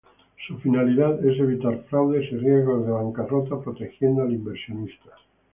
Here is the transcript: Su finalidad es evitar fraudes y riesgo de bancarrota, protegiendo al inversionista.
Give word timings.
Su 0.47 0.57
finalidad 0.57 1.23
es 1.23 1.39
evitar 1.39 1.83
fraudes 1.83 2.23
y 2.31 2.37
riesgo 2.37 2.79
de 2.79 2.89
bancarrota, 2.89 3.61
protegiendo 3.61 4.23
al 4.23 4.33
inversionista. 4.33 5.11